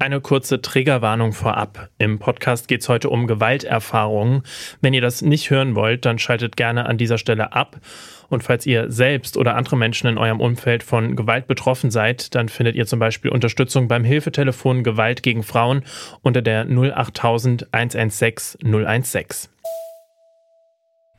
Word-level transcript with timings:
Eine 0.00 0.20
kurze 0.20 0.60
Triggerwarnung 0.60 1.32
vorab. 1.32 1.88
Im 1.98 2.18
Podcast 2.18 2.66
geht 2.66 2.80
es 2.80 2.88
heute 2.88 3.08
um 3.10 3.28
Gewalterfahrungen. 3.28 4.42
Wenn 4.80 4.92
ihr 4.92 5.00
das 5.00 5.22
nicht 5.22 5.50
hören 5.50 5.76
wollt, 5.76 6.04
dann 6.04 6.18
schaltet 6.18 6.56
gerne 6.56 6.86
an 6.86 6.98
dieser 6.98 7.16
Stelle 7.16 7.52
ab. 7.52 7.80
Und 8.28 8.42
falls 8.42 8.66
ihr 8.66 8.90
selbst 8.90 9.36
oder 9.36 9.54
andere 9.54 9.76
Menschen 9.76 10.08
in 10.08 10.18
eurem 10.18 10.40
Umfeld 10.40 10.82
von 10.82 11.14
Gewalt 11.14 11.46
betroffen 11.46 11.92
seid, 11.92 12.34
dann 12.34 12.48
findet 12.48 12.74
ihr 12.74 12.86
zum 12.86 12.98
Beispiel 12.98 13.30
Unterstützung 13.30 13.86
beim 13.86 14.02
Hilfetelefon 14.02 14.82
Gewalt 14.82 15.22
gegen 15.22 15.44
Frauen 15.44 15.84
unter 16.22 16.42
der 16.42 16.66
08000 16.66 17.72
116 17.72 18.60
016. 18.60 19.48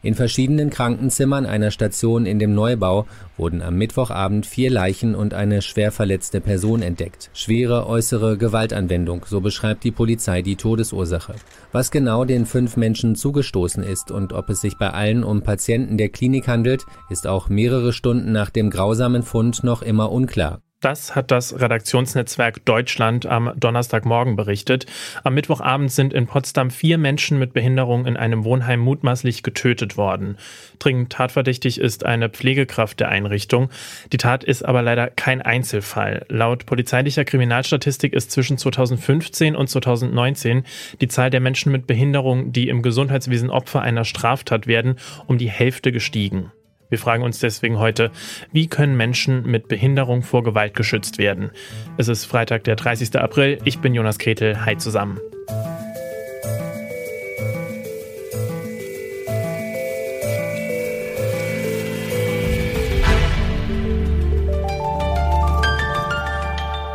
In 0.06 0.14
verschiedenen 0.14 0.70
Krankenzimmern 0.70 1.48
einer 1.48 1.72
Station 1.72 2.28
in 2.28 2.38
dem 2.38 2.54
Neubau 2.54 3.08
wurden 3.38 3.64
am 3.64 3.76
Mittwochabend 3.76 4.46
vier 4.46 4.70
Leichen 4.70 5.16
und 5.16 5.34
eine 5.34 5.64
schwer 5.64 5.92
verletzte 5.92 6.42
Person 6.42 6.84
entdeckt. 6.84 7.32
Schwere 7.34 7.88
äußere 7.88 8.38
Gewaltanwendung, 8.38 9.26
so 9.28 9.42
beschreibt 9.42 9.84
die 9.84 9.90
Polizei 9.90 10.44
die 10.44 10.58
Todesursache. 10.58 11.34
Was 11.72 11.90
genau 11.90 12.24
den 12.24 12.46
fünf 12.46 12.78
Menschen 12.78 13.16
zugestoßen 13.16 13.82
ist 13.82 14.12
und 14.12 14.32
ob 14.32 14.52
es 14.52 14.62
sich 14.62 14.78
bei 14.78 14.92
allen 14.92 15.24
um 15.24 15.42
Patienten 15.42 15.98
der 15.98 16.10
Klinik 16.10 16.48
handelt, 16.48 16.86
ist 17.10 17.26
auch 17.26 17.50
mehrere 17.50 17.92
Stunden 17.92 18.32
nach 18.32 18.52
dem 18.52 18.70
grausamen 18.70 19.24
Fund 19.24 19.64
noch 19.64 19.82
immer 19.82 20.12
unklar. 20.12 20.62
Das 20.86 21.16
hat 21.16 21.32
das 21.32 21.60
Redaktionsnetzwerk 21.60 22.64
Deutschland 22.64 23.26
am 23.26 23.52
Donnerstagmorgen 23.56 24.36
berichtet. 24.36 24.86
Am 25.24 25.34
Mittwochabend 25.34 25.92
sind 25.92 26.14
in 26.14 26.28
Potsdam 26.28 26.70
vier 26.70 27.00
Menschen 27.00 27.40
mit 27.40 27.54
Behinderung 27.54 28.06
in 28.06 28.18
einem 28.18 28.44
Wohnheim 28.44 28.82
mutmaßlich 28.82 29.42
getötet 29.42 29.98
worden. 29.98 30.38
Dringend 30.78 31.12
tatverdächtig 31.12 31.80
ist 31.80 32.06
eine 32.06 32.30
Pflegekraft 32.30 33.00
der 33.00 33.10
Einrichtung. 33.10 33.72
Die 34.14 34.18
Tat 34.18 34.44
ist 34.44 34.64
aber 34.64 34.84
leider 34.84 35.10
kein 35.10 35.42
Einzelfall. 35.42 36.24
Laut 36.30 36.68
polizeilicher 36.68 37.26
Kriminalstatistik 37.26 38.14
ist 38.14 38.30
zwischen 38.30 38.60
2015 38.60 39.56
und 39.56 39.68
2019 39.68 40.66
die 41.02 41.08
Zahl 41.08 41.32
der 41.32 41.40
Menschen 41.40 41.72
mit 41.72 41.88
Behinderung, 41.88 42.52
die 42.52 42.70
im 42.70 42.84
Gesundheitswesen 42.84 43.50
Opfer 43.50 43.82
einer 43.82 44.06
Straftat 44.06 44.68
werden, 44.68 44.98
um 45.26 45.40
die 45.40 45.50
Hälfte 45.50 45.92
gestiegen. 45.92 46.52
Wir 46.90 47.00
fragen 47.00 47.24
uns 47.24 47.40
deswegen 47.40 47.80
heute, 47.80 48.12
wie 48.52 48.68
können 48.68 48.96
Menschen 48.96 49.46
mit 49.46 49.68
Behinderung 49.68 50.22
vor 50.22 50.44
Gewalt 50.44 50.76
geschützt 50.76 51.18
werden? 51.18 51.52
Es 51.98 52.08
ist 52.08 52.26
Freitag, 52.26 52.64
der 52.64 52.76
30. 52.76 53.16
April. 53.20 53.60
Ich 53.64 53.80
bin 53.80 53.94
Jonas 53.94 54.20
Kretel. 54.20 54.66
Hi 54.66 54.78
zusammen. 54.78 55.20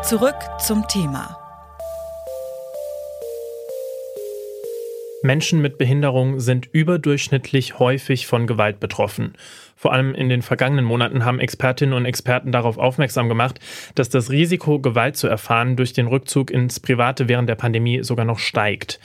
Zurück 0.02 0.34
zum 0.58 0.88
Thema. 0.88 1.49
Menschen 5.22 5.60
mit 5.60 5.76
Behinderung 5.76 6.40
sind 6.40 6.68
überdurchschnittlich 6.72 7.78
häufig 7.78 8.26
von 8.26 8.46
Gewalt 8.46 8.80
betroffen. 8.80 9.34
Vor 9.76 9.92
allem 9.92 10.14
in 10.14 10.30
den 10.30 10.40
vergangenen 10.40 10.84
Monaten 10.84 11.24
haben 11.26 11.40
Expertinnen 11.40 11.94
und 11.94 12.06
Experten 12.06 12.52
darauf 12.52 12.78
aufmerksam 12.78 13.28
gemacht, 13.28 13.60
dass 13.94 14.08
das 14.08 14.30
Risiko, 14.30 14.78
Gewalt 14.78 15.16
zu 15.16 15.26
erfahren, 15.26 15.76
durch 15.76 15.92
den 15.92 16.06
Rückzug 16.06 16.50
ins 16.50 16.80
Private 16.80 17.28
während 17.28 17.50
der 17.50 17.54
Pandemie 17.54 18.02
sogar 18.02 18.24
noch 18.24 18.38
steigt. 18.38 18.98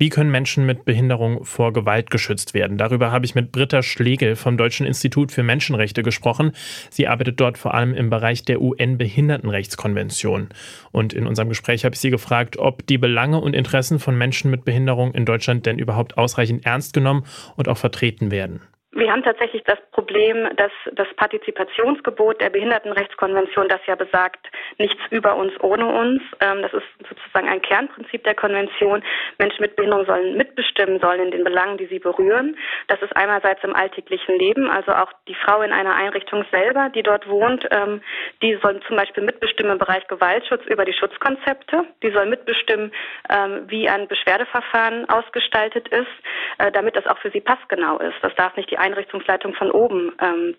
Wie 0.00 0.10
können 0.10 0.30
Menschen 0.30 0.64
mit 0.64 0.84
Behinderung 0.84 1.44
vor 1.44 1.72
Gewalt 1.72 2.10
geschützt 2.10 2.54
werden? 2.54 2.78
Darüber 2.78 3.10
habe 3.10 3.26
ich 3.26 3.34
mit 3.34 3.50
Britta 3.50 3.82
Schlegel 3.82 4.36
vom 4.36 4.56
Deutschen 4.56 4.86
Institut 4.86 5.32
für 5.32 5.42
Menschenrechte 5.42 6.04
gesprochen. 6.04 6.52
Sie 6.88 7.08
arbeitet 7.08 7.40
dort 7.40 7.58
vor 7.58 7.74
allem 7.74 7.94
im 7.94 8.08
Bereich 8.08 8.44
der 8.44 8.62
UN-Behindertenrechtskonvention. 8.62 10.50
Und 10.92 11.14
in 11.14 11.26
unserem 11.26 11.48
Gespräch 11.48 11.84
habe 11.84 11.96
ich 11.96 12.00
sie 12.00 12.10
gefragt, 12.10 12.58
ob 12.58 12.86
die 12.86 12.98
Belange 12.98 13.40
und 13.40 13.56
Interessen 13.56 13.98
von 13.98 14.16
Menschen 14.16 14.52
mit 14.52 14.64
Behinderung 14.64 15.14
in 15.14 15.24
Deutschland 15.24 15.66
denn 15.66 15.80
überhaupt 15.80 16.16
ausreichend 16.16 16.64
ernst 16.64 16.92
genommen 16.92 17.24
und 17.56 17.68
auch 17.68 17.78
vertreten 17.78 18.30
werden. 18.30 18.60
Wir 18.92 19.12
haben 19.12 19.22
tatsächlich 19.22 19.62
das 19.64 19.78
Problem, 19.92 20.48
dass 20.56 20.72
das 20.92 21.06
Partizipationsgebot 21.16 22.40
der 22.40 22.48
Behindertenrechtskonvention, 22.48 23.68
das 23.68 23.80
ja 23.86 23.96
besagt, 23.96 24.48
nichts 24.78 24.98
über 25.10 25.36
uns 25.36 25.52
ohne 25.60 25.86
uns, 25.86 26.22
ähm, 26.40 26.62
das 26.62 26.72
ist 26.72 26.86
sozusagen 27.06 27.48
ein 27.48 27.60
Kernprinzip 27.60 28.24
der 28.24 28.34
Konvention. 28.34 29.04
Menschen 29.38 29.60
mit 29.60 29.76
Behinderung 29.76 30.06
sollen 30.06 30.38
mitbestimmen, 30.38 31.00
sollen 31.00 31.20
in 31.20 31.30
den 31.32 31.44
Belangen, 31.44 31.76
die 31.76 31.86
sie 31.86 31.98
berühren. 31.98 32.56
Das 32.86 33.00
ist 33.02 33.14
einerseits 33.14 33.62
im 33.62 33.76
alltäglichen 33.76 34.38
Leben, 34.38 34.70
also 34.70 34.92
auch 34.92 35.12
die 35.28 35.34
Frau 35.34 35.60
in 35.60 35.72
einer 35.72 35.94
Einrichtung 35.94 36.46
selber, 36.50 36.88
die 36.88 37.02
dort 37.02 37.28
wohnt, 37.28 37.68
ähm, 37.70 38.00
die 38.40 38.58
soll 38.62 38.80
zum 38.86 38.96
Beispiel 38.96 39.22
mitbestimmen 39.22 39.72
im 39.72 39.78
Bereich 39.78 40.06
Gewaltschutz 40.08 40.64
über 40.64 40.86
die 40.86 40.94
Schutzkonzepte. 40.94 41.84
Die 42.02 42.10
soll 42.10 42.24
mitbestimmen, 42.24 42.90
ähm, 43.28 43.64
wie 43.66 43.86
ein 43.86 44.08
Beschwerdeverfahren 44.08 45.06
ausgestaltet 45.10 45.88
ist, 45.88 46.06
äh, 46.56 46.72
damit 46.72 46.96
das 46.96 47.06
auch 47.06 47.18
für 47.18 47.30
sie 47.30 47.42
passgenau 47.42 47.98
ist. 47.98 48.16
Das 48.22 48.34
darf 48.36 48.56
nicht 48.56 48.70
die 48.70 48.77
Einrichtungsleitung 48.78 49.54
von 49.54 49.70
oben 49.70 50.12
ähm, 50.20 50.54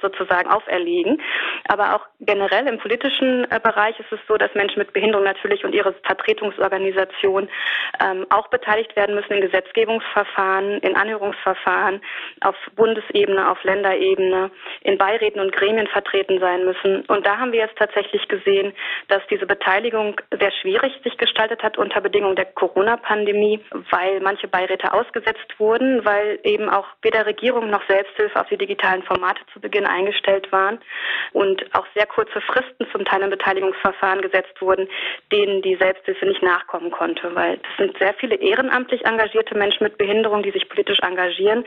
sozusagen 0.00 0.50
auferlegen. 0.50 1.20
Aber 1.68 1.96
auch 1.96 2.06
generell 2.20 2.66
im 2.66 2.78
politischen 2.78 3.50
äh, 3.50 3.60
Bereich 3.62 3.98
ist 4.00 4.12
es 4.12 4.20
so, 4.28 4.36
dass 4.36 4.54
Menschen 4.54 4.78
mit 4.78 4.92
Behinderung 4.92 5.24
natürlich 5.24 5.64
und 5.64 5.74
ihre 5.74 5.94
Vertretungsorganisation 6.04 7.48
ähm, 8.02 8.26
auch 8.30 8.48
beteiligt 8.48 8.94
werden 8.96 9.14
müssen 9.14 9.32
in 9.34 9.40
Gesetzgebungsverfahren, 9.40 10.78
in 10.80 10.96
Anhörungsverfahren, 10.96 12.00
auf 12.42 12.56
Bundesebene, 12.76 13.50
auf 13.50 13.62
Länderebene, 13.64 14.50
in 14.82 14.98
Beiräten 14.98 15.40
und 15.40 15.52
Gremien 15.52 15.86
vertreten 15.88 16.40
sein 16.40 16.64
müssen. 16.64 17.04
Und 17.06 17.26
da 17.26 17.38
haben 17.38 17.52
wir 17.52 17.60
jetzt 17.60 17.76
tatsächlich 17.78 18.26
gesehen, 18.28 18.72
dass 19.08 19.22
diese 19.30 19.46
Beteiligung 19.46 20.20
sehr 20.38 20.52
schwierig 20.52 20.92
sich 21.04 21.16
gestaltet 21.18 21.62
hat 21.62 21.78
unter 21.78 22.00
Bedingungen 22.00 22.36
der 22.36 22.46
Corona-Pandemie, 22.46 23.60
weil 23.90 24.20
manche 24.20 24.48
Beiräte 24.48 24.92
ausgesetzt 24.92 25.58
wurden, 25.58 26.04
weil 26.04 26.38
eben 26.44 26.68
auch 26.68 26.86
weder 27.02 27.26
Regierung 27.26 27.59
noch 27.68 27.86
Selbsthilfe 27.88 28.40
auf 28.40 28.48
die 28.48 28.56
digitalen 28.56 29.02
Formate 29.02 29.40
zu 29.52 29.60
Beginn 29.60 29.84
eingestellt 29.84 30.50
waren 30.52 30.78
und 31.32 31.64
auch 31.74 31.86
sehr 31.94 32.06
kurze 32.06 32.40
Fristen 32.40 32.86
zum 32.92 33.04
Teil 33.04 33.22
im 33.22 33.30
Beteiligungsverfahren 33.30 34.22
gesetzt 34.22 34.60
wurden, 34.60 34.88
denen 35.32 35.62
die 35.62 35.76
Selbsthilfe 35.76 36.26
nicht 36.26 36.42
nachkommen 36.42 36.90
konnte, 36.90 37.34
weil 37.34 37.54
es 37.54 37.76
sind 37.76 37.98
sehr 37.98 38.14
viele 38.14 38.36
ehrenamtlich 38.36 39.04
engagierte 39.04 39.56
Menschen 39.56 39.84
mit 39.84 39.98
Behinderung, 39.98 40.42
die 40.42 40.52
sich 40.52 40.68
politisch 40.68 41.00
engagieren, 41.00 41.64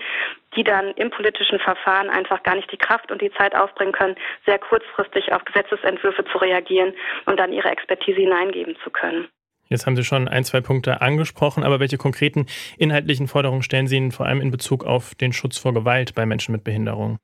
die 0.56 0.64
dann 0.64 0.92
im 0.94 1.10
politischen 1.10 1.60
Verfahren 1.60 2.10
einfach 2.10 2.42
gar 2.44 2.56
nicht 2.56 2.72
die 2.72 2.78
Kraft 2.78 3.12
und 3.12 3.22
die 3.22 3.32
Zeit 3.34 3.56
aufbringen 3.56 3.94
können, 3.94 4.16
sehr 4.46 4.60
kurzfristig 4.60 5.34
auf 5.34 5.44
Gesetzesentwürfe 5.46 6.26
zu 6.26 6.38
reagieren 6.38 6.94
und 7.26 7.40
dann 7.40 7.54
ihre 7.54 7.70
Expertise 7.70 8.22
hineingeben 8.22 8.76
zu 8.84 8.90
können. 8.90 9.28
Jetzt 9.74 9.88
haben 9.88 9.96
Sie 9.96 10.04
schon 10.04 10.28
ein, 10.28 10.44
zwei 10.44 10.62
Punkte 10.62 11.02
angesprochen, 11.02 11.64
aber 11.64 11.80
welche 11.80 11.98
konkreten 11.98 12.46
inhaltlichen 12.78 13.28
Forderungen 13.28 13.64
stellen 13.64 13.88
Sie 13.88 13.98
Ihnen 13.98 14.12
vor 14.12 14.28
allem 14.28 14.40
in 14.40 14.52
Bezug 14.52 14.86
auf 14.86 15.16
den 15.16 15.34
Schutz 15.34 15.58
vor 15.58 15.74
Gewalt 15.74 16.14
bei 16.16 16.26
Menschen 16.26 16.52
mit 16.52 16.64
Behinderung? 16.64 17.18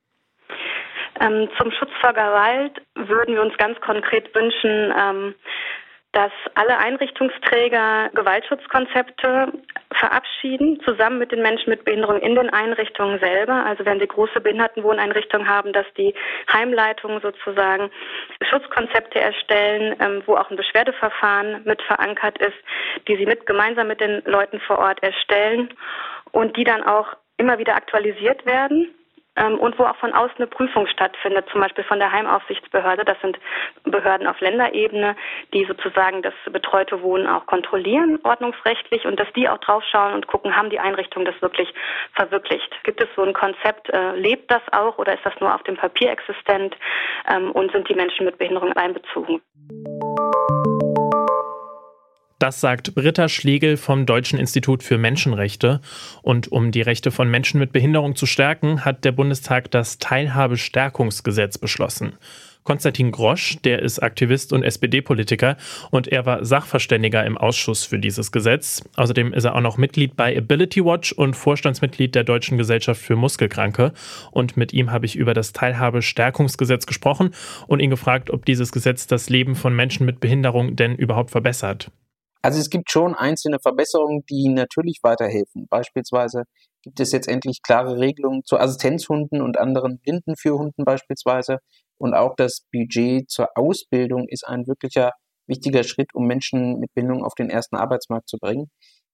Ähm, 1.22 1.48
zum 1.60 1.72
Schutz 1.72 1.92
vor 2.02 2.14
Gewalt 2.14 2.82
würden 2.96 3.36
wir 3.36 3.42
uns 3.42 3.56
ganz 3.58 3.80
konkret 3.82 4.34
wünschen, 4.34 4.94
ähm, 4.98 5.36
dass 6.12 6.32
alle 6.56 6.78
Einrichtungsträger 6.80 8.10
Gewaltschutzkonzepte 8.16 9.54
verabschieden, 9.94 10.80
zusammen 10.84 11.20
mit 11.20 11.32
den 11.32 11.42
Menschen 11.42 11.70
mit 11.70 11.86
Behinderung 11.86 12.20
in 12.20 12.36
den 12.36 12.50
Einrichtungen 12.50 13.20
selber. 13.20 13.66
Also 13.66 13.86
wenn 13.86 14.00
sie 14.00 14.08
große 14.08 14.42
Behindertenwohneinrichtungen 14.42 15.48
haben, 15.48 15.72
dass 15.72 15.86
die 15.98 16.16
Heimleitungen 16.52 17.22
sozusagen 17.22 17.92
Schutzkonzepte 18.50 19.20
erstellen, 19.20 19.96
ähm, 20.00 20.24
wo 20.26 20.36
auch 20.36 20.50
ein 20.50 20.58
Beschwerdeverfahren 20.58 21.64
mit 21.66 21.82
verankert 21.84 22.40
ist, 22.40 22.58
die 23.08 23.16
sie 23.16 23.26
mit 23.26 23.46
gemeinsam 23.46 23.88
mit 23.88 24.02
den 24.02 24.24
Leuten 24.26 24.60
vor 24.62 24.80
Ort 24.80 25.04
erstellen 25.04 25.70
und 26.32 26.58
die 26.58 26.64
dann 26.64 26.84
auch 26.84 27.16
immer 27.38 27.60
wieder 27.60 27.76
aktualisiert 27.76 28.46
werden 28.46 28.96
und 29.38 29.80
wo 29.80 29.84
auch 29.84 29.96
von 29.98 30.14
außen 30.14 30.38
eine 30.38 30.48
Prüfung 30.48 30.88
stattfindet, 30.88 31.48
zum 31.52 31.62
Beispiel 31.62 31.84
von 31.84 32.00
der 32.00 32.12
Heimaufsichtsbehörde. 32.12 33.06
Das 33.06 33.20
sind 33.22 33.40
Behörden 33.84 34.28
auf 34.28 34.40
Länderebene, 34.42 35.16
die 35.54 35.66
sozusagen 35.66 36.22
das 36.22 36.34
betreute 36.52 37.02
Wohnen 37.02 37.28
auch 37.28 37.46
kontrollieren, 37.46 38.20
ordnungsrechtlich, 38.24 39.06
und 39.06 39.20
dass 39.20 39.32
die 39.34 39.48
auch 39.48 39.60
draufschauen 39.60 40.14
und 40.14 40.28
gucken, 40.28 40.56
haben 40.56 40.70
die 40.70 40.80
Einrichtungen 40.80 41.26
das 41.26 41.42
wirklich 41.42 41.74
verwirklicht? 42.14 42.70
Gibt 42.84 43.02
es 43.02 43.08
so 43.16 43.24
ein 43.24 43.34
Konzept, 43.34 43.90
äh, 43.90 44.12
lebt 44.16 44.52
das 44.52 44.62
auch 44.72 44.98
oder 44.98 45.14
ist 45.14 45.26
das 45.26 45.40
nur 45.40 45.54
auf 45.54 45.64
dem 45.64 45.78
Papier 45.78 46.12
existent 46.12 46.76
ähm, 47.30 47.52
und 47.52 47.72
sind 47.72 47.88
die 47.90 47.96
Menschen 47.96 48.26
mit 48.26 48.38
Behinderung 48.38 48.74
einbezogen? 48.74 49.42
Das 52.40 52.62
sagt 52.62 52.96
Britta 52.96 53.28
Schlegel 53.28 53.76
vom 53.76 54.06
Deutschen 54.06 54.40
Institut 54.40 54.82
für 54.82 54.98
Menschenrechte. 54.98 55.82
Und 56.22 56.50
um 56.50 56.72
die 56.72 56.82
Rechte 56.82 57.12
von 57.12 57.30
Menschen 57.30 57.60
mit 57.60 57.74
Behinderung 57.74 58.16
zu 58.16 58.26
stärken, 58.26 58.86
hat 58.86 59.04
der 59.04 59.12
Bundestag 59.12 59.70
das 59.72 59.98
Teilhabestärkungsgesetz 59.98 61.58
beschlossen. 61.58 62.14
Konstantin 62.64 63.12
Grosch, 63.12 63.58
der 63.66 63.82
ist 63.82 64.00
Aktivist 64.00 64.54
und 64.54 64.64
SPD-Politiker 64.64 65.58
und 65.92 66.08
er 66.08 66.26
war 66.26 66.46
Sachverständiger 66.46 67.26
im 67.26 67.38
Ausschuss 67.38 67.84
für 67.84 68.00
dieses 68.00 68.32
Gesetz. 68.32 68.84
Außerdem 68.96 69.34
ist 69.34 69.44
er 69.44 69.56
auch 69.56 69.62
noch 69.62 69.78
Mitglied 69.78 70.16
bei 70.16 70.38
Ability 70.38 70.86
Watch 70.86 71.12
und 71.12 71.34
Vorstandsmitglied 71.34 72.16
der 72.16 72.24
Deutschen 72.24 72.58
Gesellschaft 72.58 73.02
für 73.02 73.18
Muskelkranke. 73.18 73.92
Und 74.32 74.56
mit 74.56 74.72
ihm 74.72 74.92
habe 74.92 75.06
ich 75.06 75.18
über 75.18 75.34
das 75.34 75.52
Teilhabestärkungsgesetz 75.52 76.86
gesprochen 76.86 77.32
und 77.68 77.82
ihn 77.82 77.90
gefragt, 77.90 78.30
ob 78.30 78.46
dieses 78.46 78.72
Gesetz 78.72 79.08
das 79.08 79.30
Leben 79.30 79.56
von 79.56 79.76
Menschen 79.76 80.06
mit 80.06 80.22
Behinderung 80.22 80.78
denn 80.78 80.96
überhaupt 80.96 81.32
verbessert. 81.32 81.92
Also 82.42 82.60
es 82.60 82.70
gibt 82.70 82.90
schon 82.90 83.16
einzelne 83.16 83.60
Verbesserungen, 83.60 84.24
die 84.30 84.48
natürlich 84.50 85.00
weiterhelfen. 85.04 85.68
Beispielsweise 85.70 86.44
gibt 86.82 87.00
es 87.00 87.12
jetzt 87.12 87.28
endlich 87.28 87.62
klare 87.62 88.00
Regelungen 88.00 88.44
zu 88.46 88.58
Assistenzhunden 88.58 89.42
und 89.42 89.58
anderen 89.58 90.00
Blindenführhunden 90.00 90.86
beispielsweise. 90.86 91.58
Und 91.98 92.14
auch 92.14 92.36
das 92.38 92.62
Budget 92.72 93.30
zur 93.30 93.50
Ausbildung 93.56 94.28
ist 94.30 94.48
ein 94.48 94.68
wirklicher 94.68 95.12
wichtiger 95.48 95.84
Schritt, 95.84 96.14
um 96.14 96.28
Menschen 96.28 96.80
mit 96.80 96.94
Bindung 96.94 97.26
auf 97.26 97.34
den 97.36 97.50
ersten 97.50 97.76
Arbeitsmarkt 97.76 98.30
zu 98.30 98.38
bringen. 98.38 98.70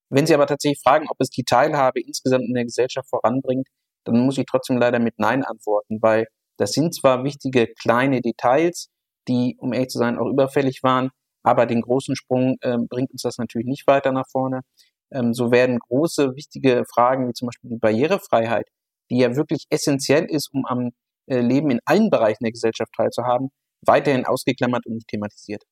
Wenn 0.09 0.27
Sie 0.27 0.35
aber 0.35 0.45
tatsächlich 0.45 0.81
fragen, 0.83 1.07
ob 1.09 1.17
es 1.19 1.29
die 1.29 1.43
Teilhabe 1.43 2.01
insgesamt 2.01 2.43
in 2.43 2.53
der 2.53 2.65
Gesellschaft 2.65 3.09
voranbringt, 3.09 3.67
dann 4.05 4.19
muss 4.19 4.37
ich 4.37 4.45
trotzdem 4.45 4.77
leider 4.77 4.99
mit 4.99 5.15
Nein 5.17 5.43
antworten, 5.43 5.97
weil 6.01 6.27
das 6.57 6.73
sind 6.73 6.93
zwar 6.93 7.23
wichtige 7.23 7.67
kleine 7.81 8.21
Details, 8.21 8.89
die, 9.27 9.57
um 9.59 9.73
ehrlich 9.73 9.89
zu 9.89 9.97
sein, 9.97 10.19
auch 10.19 10.27
überfällig 10.27 10.83
waren, 10.83 11.09
aber 11.45 11.65
den 11.67 11.81
großen 11.81 12.15
Sprung 12.15 12.57
äh, 12.61 12.77
bringt 12.89 13.11
uns 13.11 13.21
das 13.21 13.37
natürlich 13.37 13.67
nicht 13.67 13.87
weiter 13.87 14.11
nach 14.11 14.25
vorne. 14.31 14.61
Ähm, 15.13 15.33
so 15.33 15.51
werden 15.51 15.79
große, 15.79 16.35
wichtige 16.35 16.83
Fragen 16.91 17.27
wie 17.27 17.33
zum 17.33 17.47
Beispiel 17.47 17.69
die 17.69 17.77
Barrierefreiheit, 17.77 18.67
die 19.11 19.19
ja 19.19 19.35
wirklich 19.35 19.65
essentiell 19.69 20.25
ist, 20.25 20.49
um 20.51 20.65
am 20.65 20.89
äh, 21.27 21.39
Leben 21.39 21.69
in 21.69 21.79
allen 21.85 22.09
Bereichen 22.09 22.43
der 22.43 22.51
Gesellschaft 22.51 22.91
teilzuhaben, 22.97 23.49
weiterhin 23.85 24.25
ausgeklammert 24.25 24.85
und 24.87 24.95
nicht 24.95 25.07
thematisiert. 25.07 25.63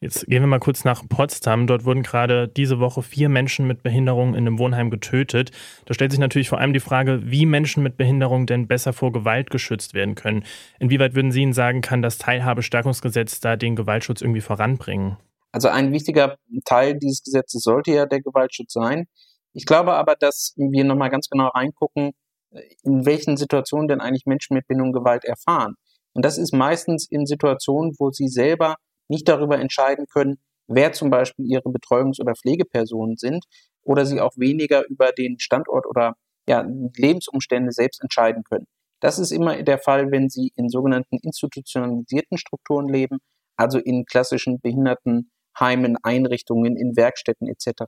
Jetzt 0.00 0.26
gehen 0.26 0.42
wir 0.42 0.46
mal 0.46 0.60
kurz 0.60 0.84
nach 0.84 1.02
Potsdam. 1.08 1.66
Dort 1.66 1.84
wurden 1.84 2.04
gerade 2.04 2.46
diese 2.46 2.78
Woche 2.78 3.02
vier 3.02 3.28
Menschen 3.28 3.66
mit 3.66 3.82
Behinderung 3.82 4.34
in 4.34 4.46
einem 4.46 4.60
Wohnheim 4.60 4.90
getötet. 4.90 5.50
Da 5.86 5.94
stellt 5.94 6.12
sich 6.12 6.20
natürlich 6.20 6.48
vor 6.48 6.58
allem 6.60 6.72
die 6.72 6.78
Frage, 6.78 7.20
wie 7.24 7.46
Menschen 7.46 7.82
mit 7.82 7.96
Behinderung 7.96 8.46
denn 8.46 8.68
besser 8.68 8.92
vor 8.92 9.10
Gewalt 9.10 9.50
geschützt 9.50 9.94
werden 9.94 10.14
können. 10.14 10.44
Inwieweit 10.78 11.16
würden 11.16 11.32
Sie 11.32 11.42
Ihnen 11.42 11.52
sagen, 11.52 11.80
kann 11.80 12.00
das 12.00 12.18
Teilhabestärkungsgesetz 12.18 13.40
da 13.40 13.56
den 13.56 13.74
Gewaltschutz 13.74 14.20
irgendwie 14.20 14.40
voranbringen? 14.40 15.16
Also 15.50 15.66
ein 15.66 15.92
wichtiger 15.92 16.36
Teil 16.64 16.96
dieses 16.96 17.24
Gesetzes 17.24 17.62
sollte 17.62 17.90
ja 17.90 18.06
der 18.06 18.20
Gewaltschutz 18.20 18.72
sein. 18.72 19.06
Ich 19.52 19.66
glaube 19.66 19.94
aber, 19.94 20.14
dass 20.14 20.54
wir 20.56 20.84
nochmal 20.84 21.10
ganz 21.10 21.28
genau 21.28 21.48
reingucken, 21.48 22.12
in 22.84 23.04
welchen 23.04 23.36
Situationen 23.36 23.88
denn 23.88 24.00
eigentlich 24.00 24.26
Menschen 24.26 24.54
mit 24.54 24.68
Behinderung 24.68 24.92
Gewalt 24.92 25.24
erfahren. 25.24 25.74
Und 26.12 26.24
das 26.24 26.38
ist 26.38 26.54
meistens 26.54 27.08
in 27.10 27.26
Situationen, 27.26 27.94
wo 27.98 28.10
sie 28.10 28.28
selber 28.28 28.76
nicht 29.08 29.28
darüber 29.28 29.58
entscheiden 29.58 30.06
können, 30.06 30.38
wer 30.68 30.92
zum 30.92 31.10
Beispiel 31.10 31.46
ihre 31.46 31.68
Betreuungs- 31.70 32.20
oder 32.20 32.34
Pflegepersonen 32.34 33.16
sind 33.16 33.44
oder 33.82 34.06
sie 34.06 34.20
auch 34.20 34.32
weniger 34.36 34.86
über 34.88 35.12
den 35.12 35.38
Standort 35.38 35.86
oder 35.86 36.14
ja, 36.48 36.66
Lebensumstände 36.96 37.72
selbst 37.72 38.02
entscheiden 38.02 38.42
können. 38.44 38.66
Das 39.00 39.18
ist 39.18 39.30
immer 39.30 39.62
der 39.62 39.78
Fall, 39.78 40.10
wenn 40.10 40.28
sie 40.28 40.52
in 40.56 40.68
sogenannten 40.68 41.18
institutionalisierten 41.22 42.36
Strukturen 42.36 42.88
leben, 42.88 43.18
also 43.56 43.78
in 43.78 44.04
klassischen 44.04 44.60
Behindertenheimen, 44.60 45.96
Einrichtungen, 46.02 46.76
in 46.76 46.96
Werkstätten 46.96 47.48
etc. 47.48 47.84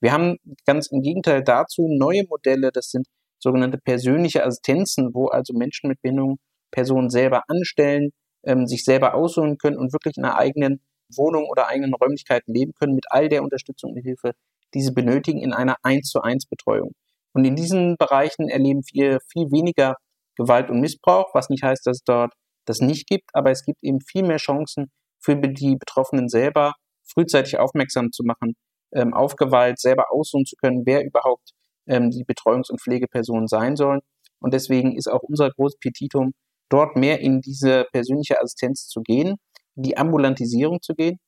Wir 0.00 0.12
haben 0.12 0.36
ganz 0.64 0.88
im 0.90 1.02
Gegenteil 1.02 1.42
dazu 1.42 1.86
neue 1.88 2.24
Modelle, 2.28 2.70
das 2.72 2.90
sind 2.90 3.06
sogenannte 3.38 3.78
persönliche 3.78 4.44
Assistenzen, 4.44 5.10
wo 5.12 5.26
also 5.26 5.52
Menschen 5.54 5.88
mit 5.88 6.00
Behinderung 6.02 6.38
Personen 6.70 7.10
selber 7.10 7.42
anstellen, 7.48 8.10
ähm, 8.44 8.66
sich 8.66 8.84
selber 8.84 9.14
aussuchen 9.14 9.58
können 9.58 9.78
und 9.78 9.92
wirklich 9.92 10.16
in 10.16 10.24
einer 10.24 10.38
eigenen 10.38 10.80
Wohnung 11.14 11.46
oder 11.50 11.68
eigenen 11.68 11.94
Räumlichkeiten 11.94 12.52
leben 12.52 12.72
können 12.74 12.94
mit 12.94 13.06
all 13.10 13.28
der 13.28 13.42
Unterstützung 13.42 13.92
und 13.92 14.02
Hilfe, 14.02 14.32
die 14.74 14.82
sie 14.82 14.92
benötigen 14.92 15.40
in 15.40 15.52
einer 15.52 15.76
1 15.82 16.08
zu 16.08 16.20
1 16.20 16.46
Betreuung. 16.46 16.92
Und 17.32 17.44
in 17.44 17.56
diesen 17.56 17.96
Bereichen 17.96 18.48
erleben 18.48 18.82
wir 18.92 19.18
viel 19.32 19.50
weniger 19.50 19.96
Gewalt 20.36 20.70
und 20.70 20.80
Missbrauch, 20.80 21.34
was 21.34 21.48
nicht 21.50 21.62
heißt, 21.62 21.86
dass 21.86 21.98
es 21.98 22.04
dort 22.04 22.32
das 22.64 22.80
nicht 22.80 23.06
gibt, 23.06 23.30
aber 23.32 23.50
es 23.50 23.64
gibt 23.64 23.78
eben 23.82 24.00
viel 24.00 24.22
mehr 24.22 24.36
Chancen 24.36 24.90
für 25.20 25.36
die 25.36 25.76
Betroffenen 25.76 26.28
selber, 26.28 26.74
frühzeitig 27.04 27.58
aufmerksam 27.58 28.12
zu 28.12 28.22
machen, 28.24 28.54
ähm, 28.94 29.14
auf 29.14 29.36
Gewalt 29.36 29.80
selber 29.80 30.12
aussuchen 30.12 30.44
zu 30.44 30.56
können, 30.56 30.82
wer 30.84 31.04
überhaupt 31.04 31.52
ähm, 31.86 32.10
die 32.10 32.24
Betreuungs- 32.24 32.70
und 32.70 32.80
Pflegepersonen 32.80 33.48
sein 33.48 33.76
sollen. 33.76 34.00
Und 34.40 34.54
deswegen 34.54 34.96
ist 34.96 35.08
auch 35.10 35.22
unser 35.22 35.50
großes 35.50 35.78
Petitum 35.80 36.32
dort 36.68 36.96
mehr 36.96 37.20
in 37.20 37.40
diese 37.40 37.86
persönliche 37.92 38.40
Assistenz 38.40 38.88
zu 38.88 39.00
gehen, 39.02 39.36
in 39.76 39.82
die 39.82 39.96
Ambulantisierung 39.96 40.80
zu 40.82 40.94
gehen. 40.94 41.18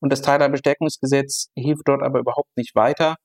Und 0.00 0.12
das 0.12 0.22
Teilhabestärkungsgesetz 0.22 1.48
hilft 1.54 1.82
dort 1.86 2.02
aber 2.02 2.20
überhaupt 2.20 2.56
nicht 2.56 2.74
weiter. 2.74 3.16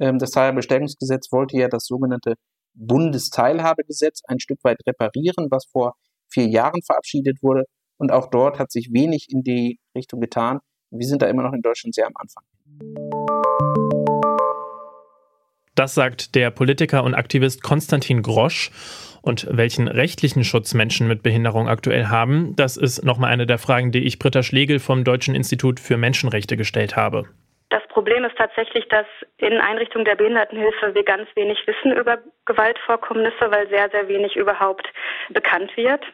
Ähm, 0.00 0.18
das 0.18 0.30
Teilhabestärkungsgesetz 0.30 1.30
wollte 1.32 1.56
ja 1.56 1.68
das 1.68 1.86
sogenannte 1.86 2.34
Bundesteilhabegesetz 2.74 4.20
ein 4.26 4.40
Stück 4.40 4.58
weit 4.62 4.78
reparieren, 4.86 5.48
was 5.50 5.66
vor 5.66 5.94
vier 6.28 6.46
Jahren 6.46 6.82
verabschiedet 6.82 7.42
wurde. 7.42 7.64
Und 7.98 8.12
auch 8.12 8.28
dort 8.28 8.58
hat 8.58 8.70
sich 8.70 8.90
wenig 8.92 9.28
in 9.30 9.42
die 9.42 9.78
Richtung 9.96 10.20
getan. 10.20 10.60
Wir 10.90 11.06
sind 11.06 11.22
da 11.22 11.26
immer 11.26 11.42
noch 11.42 11.52
in 11.52 11.62
Deutschland 11.62 11.94
sehr 11.94 12.06
am 12.06 12.12
Anfang. 12.16 13.45
Das 15.76 15.94
sagt 15.94 16.34
der 16.34 16.50
Politiker 16.50 17.04
und 17.04 17.14
Aktivist 17.14 17.62
Konstantin 17.62 18.22
Grosch. 18.22 18.70
Und 19.20 19.46
welchen 19.50 19.88
rechtlichen 19.88 20.42
Schutz 20.42 20.72
Menschen 20.72 21.06
mit 21.08 21.22
Behinderung 21.22 21.68
aktuell 21.68 22.06
haben, 22.06 22.54
das 22.56 22.76
ist 22.76 23.04
nochmal 23.04 23.32
eine 23.32 23.44
der 23.44 23.58
Fragen, 23.58 23.90
die 23.90 24.04
ich 24.06 24.18
Britta 24.18 24.42
Schlegel 24.42 24.78
vom 24.78 25.04
Deutschen 25.04 25.34
Institut 25.34 25.80
für 25.80 25.96
Menschenrechte 25.96 26.56
gestellt 26.56 26.96
habe. 26.96 27.24
Das 27.70 27.82
Problem 27.88 28.24
ist 28.24 28.36
tatsächlich, 28.38 28.86
dass 28.88 29.06
in 29.38 29.58
Einrichtungen 29.58 30.04
der 30.04 30.14
Behindertenhilfe 30.14 30.94
wir 30.94 31.02
ganz 31.02 31.28
wenig 31.34 31.58
wissen 31.66 31.92
über 31.92 32.18
Gewaltvorkommnisse, 32.46 33.50
weil 33.50 33.68
sehr, 33.68 33.90
sehr 33.90 34.08
wenig 34.08 34.36
überhaupt 34.36 34.86
bekannt 35.30 35.76
wird. 35.76 36.04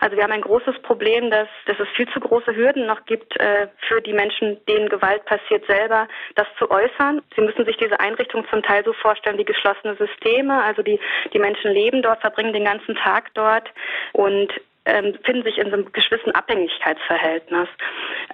Also 0.00 0.16
wir 0.16 0.24
haben 0.24 0.32
ein 0.32 0.40
großes 0.40 0.80
Problem, 0.82 1.30
dass, 1.30 1.48
dass 1.66 1.78
es 1.78 1.88
viel 1.96 2.08
zu 2.08 2.20
große 2.20 2.54
Hürden 2.54 2.86
noch 2.86 3.04
gibt 3.06 3.38
äh, 3.40 3.68
für 3.88 4.00
die 4.00 4.12
Menschen, 4.12 4.58
denen 4.66 4.88
Gewalt 4.88 5.24
passiert, 5.24 5.64
selber 5.66 6.08
das 6.34 6.46
zu 6.58 6.70
äußern. 6.70 7.22
Sie 7.36 7.42
müssen 7.42 7.64
sich 7.64 7.76
diese 7.76 7.98
Einrichtung 8.00 8.46
zum 8.50 8.62
Teil 8.62 8.84
so 8.84 8.92
vorstellen 8.92 9.38
wie 9.38 9.44
geschlossene 9.44 9.96
Systeme. 9.96 10.62
Also 10.62 10.82
die, 10.82 10.98
die 11.32 11.38
Menschen 11.38 11.72
leben 11.72 12.02
dort, 12.02 12.20
verbringen 12.20 12.52
den 12.52 12.64
ganzen 12.64 12.94
Tag 12.96 13.32
dort 13.34 13.70
und 14.12 14.52
ähm, 14.84 15.14
finden 15.24 15.44
sich 15.44 15.58
in 15.58 15.68
so 15.68 15.74
einem 15.74 15.92
gewissen 15.92 16.34
Abhängigkeitsverhältnis. 16.34 17.68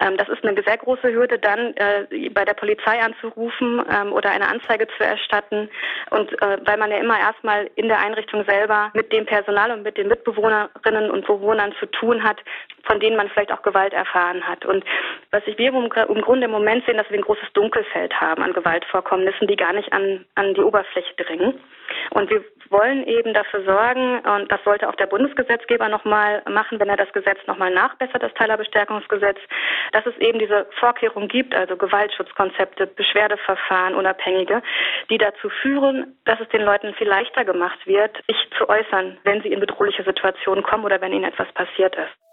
Ähm, 0.00 0.16
das 0.16 0.28
ist 0.28 0.44
eine 0.44 0.62
sehr 0.62 0.78
große 0.78 1.12
Hürde, 1.12 1.38
dann 1.38 1.74
äh, 1.76 2.30
bei 2.30 2.44
der 2.44 2.54
Polizei 2.54 3.00
anzurufen 3.00 3.82
ähm, 3.90 4.12
oder 4.12 4.30
eine 4.30 4.48
Anzeige 4.48 4.86
zu 4.96 5.04
erstatten. 5.04 5.68
Und 6.10 6.32
äh, 6.42 6.58
weil 6.64 6.78
man 6.78 6.90
ja 6.90 6.98
immer 6.98 7.18
erstmal 7.18 7.70
in 7.74 7.88
der 7.88 7.98
Einrichtung 7.98 8.44
selber 8.44 8.90
mit 8.94 9.12
dem 9.12 9.26
Personal 9.26 9.70
und 9.72 9.82
mit 9.82 9.98
den 9.98 10.08
Mitbewohnerinnen 10.08 11.10
und 11.10 11.26
Bewohnern 11.26 11.74
zu 11.78 11.86
tun 11.86 12.22
hat, 12.22 12.38
von 12.84 13.00
denen 13.00 13.16
man 13.16 13.28
vielleicht 13.28 13.52
auch 13.52 13.62
Gewalt 13.62 13.92
erfahren 13.92 14.46
hat. 14.46 14.64
Und 14.64 14.84
was 15.30 15.42
ich 15.46 15.58
wir 15.58 15.68
im, 15.68 15.90
im 15.92 16.22
Grunde 16.22 16.46
im 16.46 16.50
Moment 16.50 16.84
sehen, 16.86 16.96
dass 16.96 17.10
wir 17.10 17.18
ein 17.18 17.24
großes 17.24 17.52
Dunkelfeld 17.52 18.18
haben 18.18 18.42
an 18.42 18.54
Gewaltvorkommnissen, 18.54 19.46
die 19.46 19.56
gar 19.56 19.74
nicht 19.74 19.92
an, 19.92 20.24
an 20.34 20.54
die 20.54 20.62
Oberfläche 20.62 21.14
dringen. 21.16 21.60
Und 22.10 22.30
wir 22.30 22.44
wollen 22.70 23.06
eben 23.06 23.34
dafür 23.34 23.64
sorgen, 23.64 24.20
und 24.20 24.50
das 24.50 24.62
sollte 24.64 24.88
auch 24.88 24.94
der 24.94 25.06
Bundesgesetzgeber 25.06 25.88
nochmal 25.88 26.42
machen, 26.48 26.80
wenn 26.80 26.88
er 26.88 26.96
das 26.96 27.12
Gesetz 27.12 27.38
nochmal 27.46 27.72
nachbessert, 27.72 28.22
das 28.22 28.34
Teilhabestärkungsgesetz, 28.34 29.38
dass 29.92 30.06
es 30.06 30.16
eben 30.18 30.38
diese 30.38 30.66
Vorkehrungen 30.78 31.28
gibt, 31.28 31.54
also 31.54 31.76
Gewaltschutzkonzepte, 31.76 32.86
Beschwerdeverfahren, 32.86 33.94
unabhängige, 33.94 34.62
die 35.10 35.18
dazu 35.18 35.48
führen, 35.48 36.16
dass 36.24 36.40
es 36.40 36.48
den 36.48 36.62
Leuten 36.62 36.94
viel 36.94 37.08
leichter 37.08 37.44
gemacht 37.44 37.86
wird, 37.86 38.16
sich 38.26 38.50
zu 38.56 38.68
äußern, 38.68 39.18
wenn 39.24 39.42
sie 39.42 39.52
in 39.52 39.60
bedrohliche 39.60 40.02
Situationen 40.02 40.62
kommen 40.62 40.84
oder 40.84 41.00
wenn 41.00 41.12
ihnen 41.12 41.24
etwas 41.24 41.50
passiert 41.52 41.96
ist. 41.96 42.27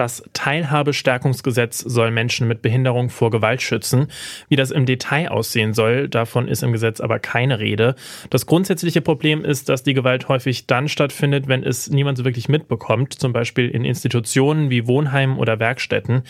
Das 0.00 0.22
Teilhabestärkungsgesetz 0.32 1.80
soll 1.80 2.10
Menschen 2.10 2.48
mit 2.48 2.62
Behinderung 2.62 3.10
vor 3.10 3.30
Gewalt 3.30 3.60
schützen. 3.60 4.06
Wie 4.48 4.56
das 4.56 4.70
im 4.70 4.86
Detail 4.86 5.28
aussehen 5.28 5.74
soll, 5.74 6.08
davon 6.08 6.48
ist 6.48 6.62
im 6.62 6.72
Gesetz 6.72 7.02
aber 7.02 7.18
keine 7.18 7.58
Rede. 7.58 7.96
Das 8.30 8.46
grundsätzliche 8.46 9.02
Problem 9.02 9.44
ist, 9.44 9.68
dass 9.68 9.82
die 9.82 9.92
Gewalt 9.92 10.30
häufig 10.30 10.66
dann 10.66 10.88
stattfindet, 10.88 11.48
wenn 11.48 11.62
es 11.62 11.90
niemand 11.90 12.16
so 12.16 12.24
wirklich 12.24 12.48
mitbekommt, 12.48 13.12
zum 13.12 13.34
Beispiel 13.34 13.68
in 13.68 13.84
Institutionen 13.84 14.70
wie 14.70 14.86
Wohnheimen 14.86 15.36
oder 15.36 15.60
Werkstätten. 15.60 16.22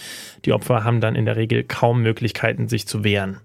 Die 0.45 0.53
Opfer 0.53 0.83
haben 0.83 1.01
dann 1.01 1.15
in 1.15 1.25
der 1.25 1.37
Regel 1.37 1.63
kaum 1.63 2.03
Möglichkeiten, 2.03 2.67
sich 2.67 2.89
zu 2.89 3.05
wehren. 3.05 3.37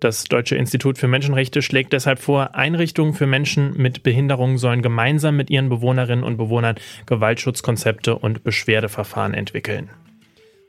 Das 0.00 0.24
Deutsche 0.24 0.56
Institut 0.56 0.96
für 0.96 1.08
Menschenrechte 1.08 1.60
schlägt 1.60 1.92
deshalb 1.92 2.20
vor, 2.20 2.54
Einrichtungen 2.54 3.12
für 3.12 3.26
Menschen 3.26 3.76
mit 3.76 4.02
Behinderungen 4.02 4.56
sollen 4.56 4.80
gemeinsam 4.80 5.36
mit 5.36 5.50
ihren 5.50 5.68
Bewohnerinnen 5.68 6.24
und 6.24 6.38
Bewohnern 6.38 6.76
Gewaltschutzkonzepte 7.04 8.16
und 8.16 8.42
Beschwerdeverfahren 8.42 9.34
entwickeln. 9.34 9.90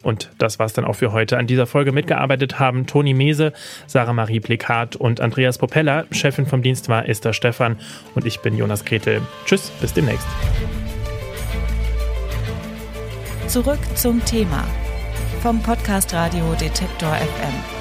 Und 0.03 0.31
das 0.37 0.59
war's 0.59 0.73
dann 0.73 0.83
auch 0.83 0.95
für 0.95 1.13
heute. 1.13 1.37
An 1.37 1.47
dieser 1.47 1.65
Folge 1.65 1.93
mitgearbeitet 1.93 2.59
haben 2.59 2.87
Toni 2.87 3.13
Mese, 3.13 3.53
Sarah 3.87 4.11
Marie 4.11 4.41
Plikat 4.41 4.97
und 4.97 5.21
Andreas 5.21 5.57
Popella. 5.57 6.05
Chefin 6.11 6.45
vom 6.45 6.61
Dienst 6.61 6.89
war 6.89 7.07
Esther 7.07 7.31
Stephan 7.31 7.79
und 8.15 8.25
ich 8.25 8.41
bin 8.41 8.57
Jonas 8.57 8.83
Gretel. 8.83 9.21
Tschüss, 9.45 9.71
bis 9.79 9.93
demnächst. 9.93 10.27
Zurück 13.47 13.79
zum 13.95 14.23
Thema 14.25 14.67
vom 15.41 15.61
Podcast 15.61 16.13
Radio 16.13 16.53
Detektor 16.59 17.13
FM. 17.15 17.80